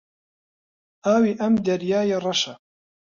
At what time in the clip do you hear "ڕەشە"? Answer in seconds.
2.25-2.53